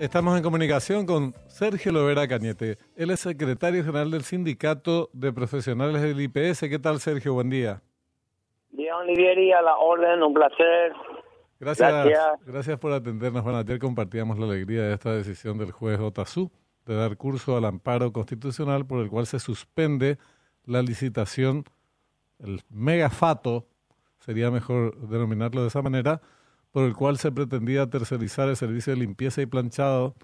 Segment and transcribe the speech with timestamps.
[0.00, 2.78] Estamos en comunicación con Sergio Lovera Cañete.
[2.96, 6.60] Él es secretario general del Sindicato de Profesionales del IPS.
[6.70, 7.34] ¿Qué tal, Sergio?
[7.34, 7.82] Buen día.
[8.70, 10.94] Día Olivieri, a la orden, un placer.
[11.58, 12.78] Gracias, gracias.
[12.78, 13.44] por atendernos.
[13.44, 16.50] Bueno, ayer compartíamos la alegría de esta decisión del juez Otazú
[16.86, 20.16] de dar curso al amparo constitucional por el cual se suspende
[20.64, 21.64] la licitación,
[22.38, 23.66] el megafato,
[24.20, 26.22] sería mejor denominarlo de esa manera,
[26.72, 30.14] por el cual se pretendía tercerizar el servicio de limpieza y planchado,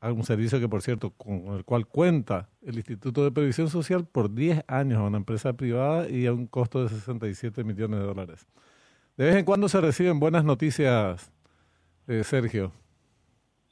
[0.00, 4.32] un servicio que, por cierto, con el cual cuenta el Instituto de Previsión Social por
[4.32, 8.46] 10 años a una empresa privada y a un costo de 67 millones de dólares.
[9.16, 11.32] De vez en cuando se reciben buenas noticias,
[12.06, 12.70] eh, Sergio.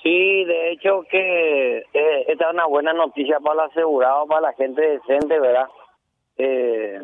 [0.00, 4.52] Sí, de hecho que eh, esta es una buena noticia para el asegurado, para la
[4.52, 5.66] gente decente, ¿verdad?
[6.36, 7.00] Eh,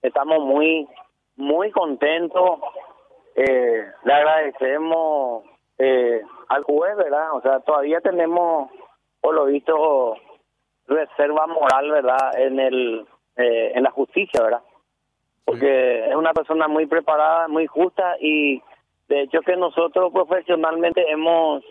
[0.00, 0.88] estamos muy,
[1.36, 2.60] muy contentos
[3.34, 5.44] eh, le agradecemos
[5.78, 7.32] eh, al juez, ¿verdad?
[7.34, 8.70] O sea, todavía tenemos,
[9.20, 10.16] por lo visto,
[10.86, 12.38] reserva moral, ¿verdad?
[12.38, 14.62] En el eh, en la justicia, ¿verdad?
[15.44, 18.62] Porque es una persona muy preparada, muy justa y
[19.08, 21.64] de hecho que nosotros profesionalmente hemos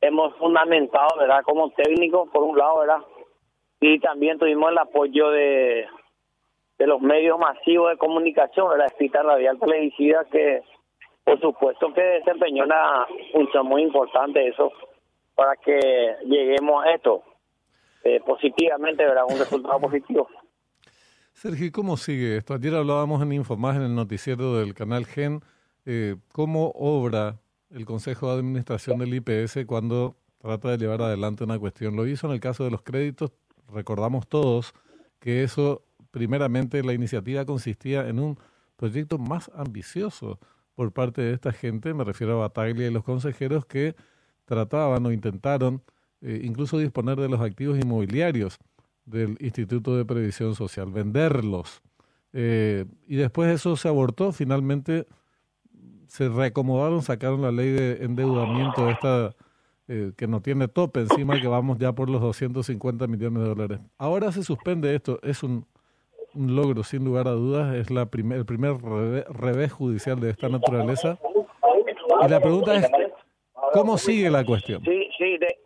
[0.00, 1.42] hemos fundamentado, ¿verdad?
[1.44, 3.00] Como técnico, por un lado, ¿verdad?
[3.80, 5.86] Y también tuvimos el apoyo de
[6.78, 8.86] de los medios masivos de comunicación, ¿verdad?
[8.86, 10.62] Escrita radial televisiva que
[11.30, 14.72] por supuesto que desempeñó una función muy importante eso
[15.36, 15.78] para que
[16.24, 17.22] lleguemos a esto
[18.02, 19.22] eh, positivamente, ¿verdad?
[19.28, 20.28] Un resultado positivo.
[21.32, 22.54] Sergio, ¿cómo sigue esto?
[22.54, 25.40] Ayer hablábamos en Infomás, en el noticiero del canal GEN,
[25.86, 27.36] eh, cómo obra
[27.70, 31.94] el Consejo de Administración del IPS cuando trata de llevar adelante una cuestión.
[31.94, 33.30] Lo hizo en el caso de los créditos,
[33.72, 34.74] recordamos todos
[35.20, 38.36] que eso, primeramente, la iniciativa consistía en un
[38.76, 40.40] proyecto más ambicioso
[40.80, 43.94] por parte de esta gente, me refiero a Bataglia y los consejeros que
[44.46, 45.82] trataban o intentaron
[46.22, 48.56] eh, incluso disponer de los activos inmobiliarios
[49.04, 51.82] del Instituto de Previsión Social, venderlos.
[52.32, 55.06] Eh, y después eso se abortó, finalmente
[56.06, 59.36] se reacomodaron, sacaron la ley de endeudamiento esta
[59.86, 63.80] eh, que no tiene tope encima, que vamos ya por los 250 millones de dólares.
[63.98, 65.66] Ahora se suspende esto, es un
[66.34, 70.48] un logro sin lugar a dudas, es la primer, el primer revés, judicial de esta
[70.48, 71.18] naturaleza.
[72.22, 72.90] Y la pregunta es,
[73.72, 74.82] ¿cómo sigue la cuestión?
[74.82, 75.58] Sí, sí, de,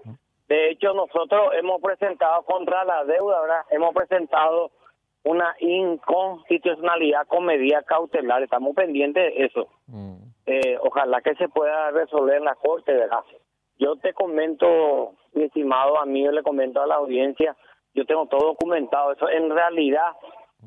[0.48, 3.62] de hecho nosotros hemos presentado contra la deuda, ¿verdad?
[3.70, 4.70] Hemos presentado
[5.24, 9.68] una inconstitucionalidad con medida cautelar, estamos pendientes de eso.
[9.86, 10.16] Mm.
[10.46, 13.20] Eh, ojalá que se pueda resolver en la corte, ¿verdad?
[13.78, 17.56] Yo te comento, mi estimado amigo, le comento a la audiencia,
[17.94, 20.12] yo tengo todo documentado, eso en realidad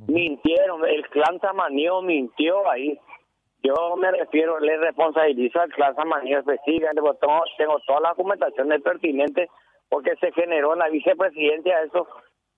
[0.07, 2.97] Mintieron, el clan Samanío mintió ahí.
[3.61, 8.81] Yo me refiero, le responsabilizo al clan Samanío específicamente, porque tengo, tengo todas las documentaciones
[8.81, 9.49] pertinentes,
[9.89, 12.07] porque se generó en la vicepresidencia eso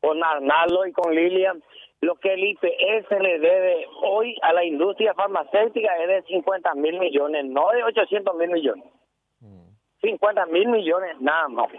[0.01, 1.63] con Arnaldo y con Lilian.
[2.01, 6.97] Lo que el IPS le debe hoy a la industria farmacéutica es de 50 mil
[6.99, 8.85] millones, no de 800 mil millones.
[10.01, 11.69] 50 mil millones nada más.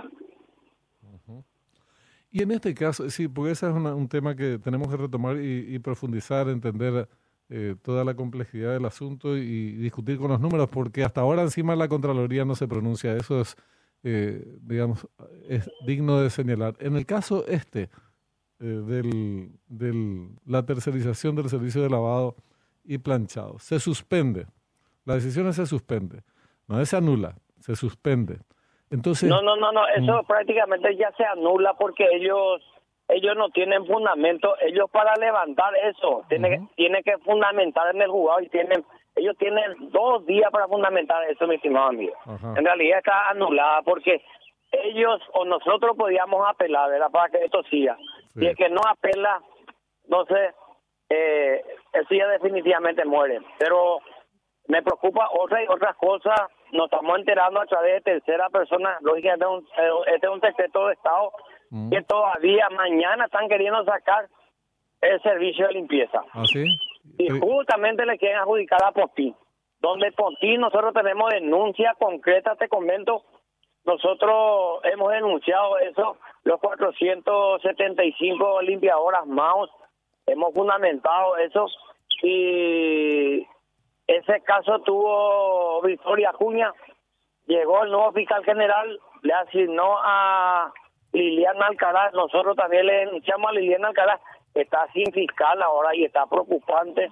[2.31, 5.79] Y en este caso, sí, porque ese es un tema que tenemos que retomar y,
[5.81, 7.09] profundizar, entender
[7.49, 11.75] eh, toda la complejidad del asunto y, discutir con los números, porque hasta ahora encima
[11.75, 13.17] la Contraloría no se pronuncia.
[13.17, 13.57] Eso es,
[14.05, 15.09] eh, digamos,
[15.49, 16.77] es digno de señalar.
[16.79, 17.91] En el caso este,
[18.61, 22.37] eh, del, del, la tercerización del servicio de lavado
[22.85, 24.47] y planchado, se suspende.
[25.05, 26.23] La decisión se suspende.
[26.69, 28.39] No se anula, se suspende.
[28.91, 30.27] Entonces, no, no, no, no, eso mm.
[30.27, 32.61] prácticamente ya se anula porque ellos
[33.09, 38.41] ellos no tienen fundamento, ellos para levantar eso tienen, tiene que fundamentar en el juzgado
[38.41, 38.85] y tienen
[39.17, 42.15] ellos tienen dos días para fundamentar eso, mi estimado amigo.
[42.57, 44.23] En realidad está anulada porque
[44.71, 47.11] ellos o nosotros podíamos apelar, ¿verdad?
[47.11, 47.99] Para que esto siga.
[48.37, 49.43] Y el que no apela,
[50.05, 50.55] entonces,
[51.09, 51.63] eh,
[51.93, 53.41] eso ya definitivamente muere.
[53.59, 53.99] Pero
[54.69, 56.41] me preocupa otra y otras cosas
[56.73, 59.47] nos estamos enterando a través de tercera persona, lógicamente
[59.79, 61.33] eh, este es un secreto de Estado,
[61.71, 61.91] mm.
[61.91, 64.29] que todavía mañana están queriendo sacar
[65.01, 66.23] el servicio de limpieza.
[66.33, 66.43] ¿Ah,
[67.19, 69.35] y justamente le quieren adjudicar a Postín.
[69.81, 73.25] Donde Postín nosotros tenemos denuncia concreta, te comento,
[73.85, 79.71] nosotros hemos denunciado eso, los 475 limpiadoras más,
[80.27, 81.67] hemos fundamentado eso
[82.23, 83.47] y
[84.17, 86.73] ese caso tuvo Victoria Cuña,
[87.47, 90.73] llegó el nuevo fiscal general, le asignó a
[91.13, 94.21] Liliana Alcalá, nosotros también le denunciamos a Liliana Alcalá,
[94.55, 97.09] está sin fiscal ahora y está preocupante.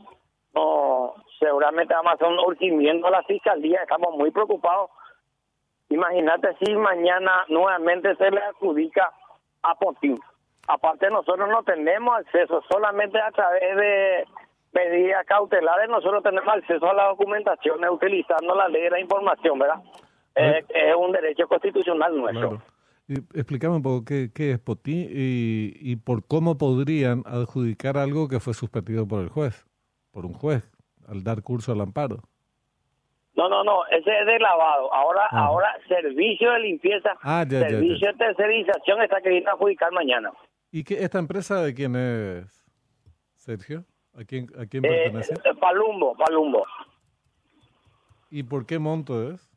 [0.54, 4.90] No, seguramente vamos a hacer un urgimiento a la fiscalía, estamos muy preocupados.
[5.90, 9.12] Imagínate si mañana nuevamente se le adjudica
[9.62, 10.18] a Potín.
[10.66, 14.26] Aparte nosotros no tenemos acceso, solamente a través de
[14.72, 19.82] medidas cautelares nosotros tenemos acceso a la documentación utilizando la ley de la información, ¿verdad?
[20.34, 20.64] Es,
[20.96, 22.62] un derecho constitucional nuestro.
[23.08, 28.28] Y explícame un poco qué, qué es Potín y, y por cómo podrían adjudicar algo
[28.28, 29.66] que fue suspendido por el juez,
[30.12, 30.70] por un juez,
[31.08, 32.22] al dar curso al amparo.
[33.38, 34.92] No, no, no, ese es de lavado.
[34.92, 35.46] Ahora, ah.
[35.46, 40.32] ahora servicio de limpieza, ah, servicio de tercerización está queriendo adjudicar mañana.
[40.72, 42.66] ¿Y qué, esta empresa de quién es,
[43.36, 43.84] Sergio?
[44.14, 45.34] ¿A quién, a quién eh, pertenece?
[45.34, 46.64] Eh, Palumbo, Palumbo.
[48.30, 49.48] ¿Y por qué monto es?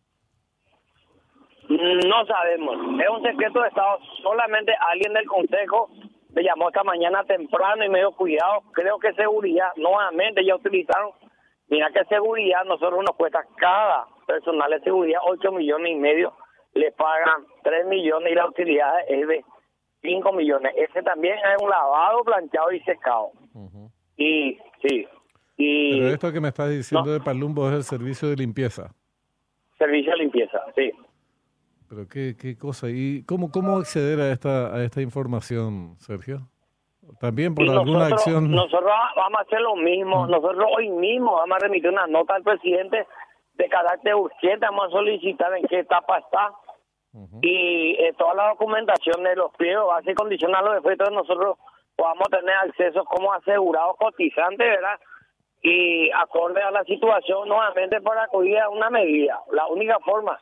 [1.70, 4.00] No sabemos, es un secreto de Estado.
[4.22, 5.90] Solamente alguien del Consejo
[6.30, 8.62] me llamó esta mañana temprano y me dio cuidado.
[8.74, 11.12] Creo que seguridad, nuevamente ya utilizaron
[11.72, 16.34] Mira que seguridad, nosotros nos cuesta cada personal de seguridad 8 millones y medio,
[16.74, 19.46] le pagan 3 millones y la utilidad es de
[20.02, 20.74] 5 millones.
[20.76, 23.32] Ese también es un lavado, planchado y secado.
[24.22, 25.08] Y sí.
[25.58, 28.94] Y, Pero esto que me estás diciendo de Palumbo es el servicio de limpieza.
[29.78, 30.92] Servicio de limpieza, sí.
[31.90, 32.88] Pero qué, qué cosa.
[32.90, 36.48] ¿Y cómo, cómo acceder a esta, a esta información, Sergio?
[37.20, 38.52] También por alguna acción.
[38.52, 40.28] Nosotros vamos a hacer lo mismo.
[40.28, 43.08] Nosotros hoy mismo vamos a remitir una nota al presidente
[43.56, 44.66] de carácter urgente.
[44.68, 46.54] Vamos a solicitar en qué etapa está.
[47.42, 51.58] Y eh, toda la documentación de los pliegos, base y condicional los efectos nosotros
[52.02, 55.00] podamos tener acceso como asegurados cotizantes, ¿verdad?
[55.62, 59.40] Y acorde a la situación nuevamente para acudir a una medida.
[59.52, 60.40] La única forma.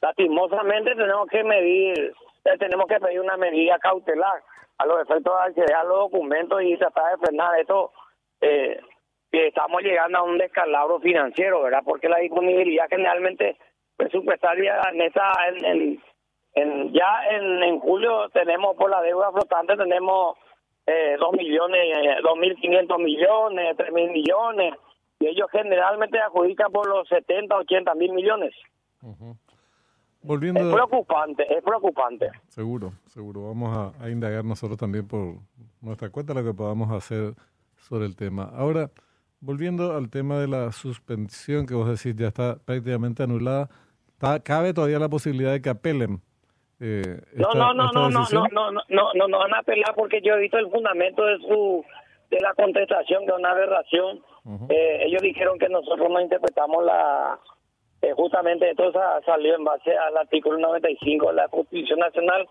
[0.00, 2.12] Lastimosamente tenemos que medir,
[2.44, 4.42] eh, tenemos que pedir una medida cautelar
[4.78, 7.92] a los efectos de acceder a los documentos y tratar de frenar esto,
[8.40, 8.80] eh,
[9.30, 11.82] que estamos llegando a un descalabro financiero, ¿verdad?
[11.84, 13.56] Porque la disponibilidad generalmente
[13.96, 16.02] presupuestaria neta en, en,
[16.54, 20.36] en ya en, en, julio tenemos por la deuda flotante tenemos
[20.86, 24.74] eh, dos millones, eh, dos mil quinientos millones, tres mil millones
[25.20, 28.52] y ellos generalmente adjudican por los 70, 80 mil millones.
[30.22, 30.60] Volviendo...
[30.60, 32.30] Es preocupante, es preocupante.
[32.48, 33.48] Seguro, seguro.
[33.48, 35.36] Vamos a, indagar nosotros también por
[35.80, 37.34] nuestra cuenta lo que podamos hacer
[37.76, 38.50] sobre el tema.
[38.54, 38.90] Ahora,
[39.40, 43.68] volviendo al tema de la suspensión que vos decís ya está prácticamente anulada,
[44.42, 46.20] ¿cabe todavía la posibilidad de que apelen?
[46.86, 48.82] Eh, no, no, no, no, no, no, no, no,
[49.14, 51.82] no, no van a apelar porque yo he visto el fundamento de su
[52.30, 54.22] de la contestación, es una aberración.
[54.68, 57.38] eh, ellos dijeron que nosotros no interpretamos la
[58.02, 58.92] eh, justamente esto
[59.24, 62.46] salió en base al artículo 95 de la Constitución Nacional.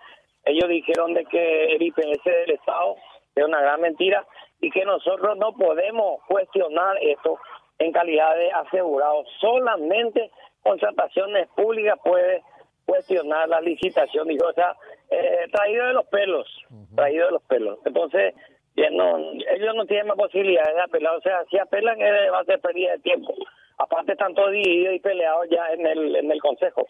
[0.45, 2.95] Ellos dijeron de que el IPS del Estado
[3.35, 4.25] es una gran mentira
[4.61, 7.37] y que nosotros no podemos cuestionar esto
[7.77, 9.25] en calidad de asegurado.
[9.39, 10.31] Solamente
[10.63, 12.41] contrataciones públicas puede
[12.85, 14.27] cuestionar la licitación.
[14.27, 14.75] Digo, o sea,
[15.09, 16.47] eh, traído de los pelos,
[16.95, 17.79] traído de los pelos.
[17.85, 18.33] Entonces,
[18.91, 21.15] no, ellos no tienen más posibilidades de apelar.
[21.15, 23.33] O sea, si apelan, eh, va a ser pérdida de tiempo.
[23.77, 26.85] Aparte están todos divididos y peleados ya en el, en el Consejo.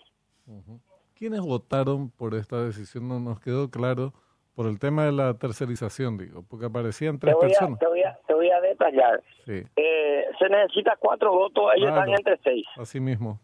[1.16, 3.08] ¿Quiénes votaron por esta decisión?
[3.08, 4.14] No nos quedó claro
[4.56, 7.80] por el tema de la tercerización, digo, porque aparecían tres personas.
[7.80, 9.24] Te voy, a, te voy a detallar.
[9.48, 12.66] Eh, se necesita cuatro votos, ellos están entre seis.
[12.78, 13.40] Así mismo.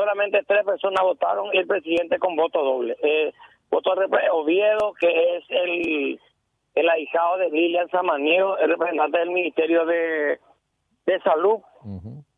[0.00, 2.96] Solamente tres personas votaron y el presidente con voto doble.
[3.02, 3.34] Eh,
[3.70, 3.92] votó
[4.32, 6.18] Oviedo, que es el,
[6.74, 10.40] el ahijado de Lilian Samaniego, el representante del Ministerio de,
[11.04, 11.58] de Salud.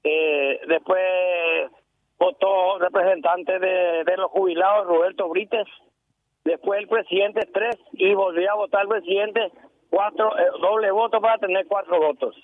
[0.02, 1.70] Eh, después
[2.18, 5.68] votó representante de, los jubilados, Roberto Brites.
[6.42, 9.52] Después el presidente tres y volvió a votar el presidente
[9.88, 12.34] cuatro, eh, doble voto para tener cuatro votos.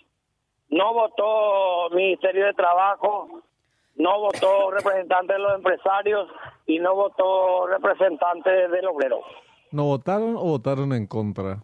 [0.68, 3.42] No votó Ministerio de Trabajo,
[3.98, 6.28] no votó representante de los empresarios
[6.66, 9.20] y no votó representante del obrero.
[9.72, 11.58] ¿No votaron o votaron en contra?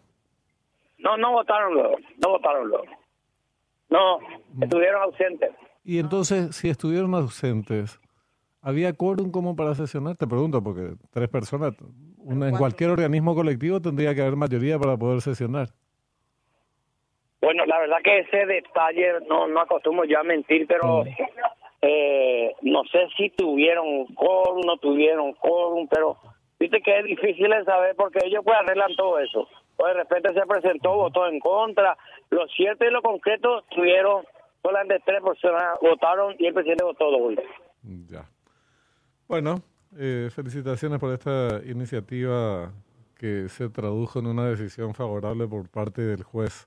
[0.99, 2.85] No, no votaron luego, no votaron luego.
[3.89, 4.63] No, mm.
[4.65, 5.51] estuvieron ausentes.
[5.85, 8.01] Y entonces, si estuvieron ausentes,
[8.61, 10.17] ¿había quórum como para sesionar?
[10.17, 11.75] Te pregunto, porque tres personas,
[12.19, 15.69] una, en cualquier organismo colectivo tendría que haber mayoría para poder sesionar.
[17.41, 21.09] Bueno, la verdad que ese detalle no, no acostumbro yo a mentir, pero mm.
[21.87, 26.17] Eh, no sé si tuvieron quórum, no tuvieron quórum, pero
[26.59, 29.47] viste que es difícil de saber porque ellos pues arreglan todo eso.
[29.77, 31.95] Pues de repente se presentó, votó en contra.
[32.31, 34.25] Lo cierto y lo concreto tuvieron
[34.63, 37.45] solamente tres personas votaron y el presidente votó doble.
[38.09, 38.25] Ya.
[39.29, 39.61] Bueno,
[39.99, 42.73] eh, felicitaciones por esta iniciativa
[43.19, 46.67] que se tradujo en una decisión favorable por parte del juez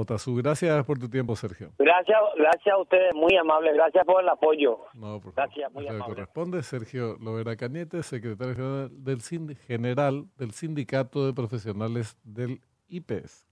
[0.00, 0.34] Otazu.
[0.36, 1.72] Gracias por tu tiempo, Sergio.
[1.78, 3.74] Gracias, gracias a ustedes, muy amables.
[3.74, 4.78] Gracias por el apoyo.
[4.94, 6.14] No, por Gracias, muy amable.
[6.14, 13.47] corresponde, Sergio Lovera Cañete, secretario general del, Sind- general del Sindicato de Profesionales del IPS.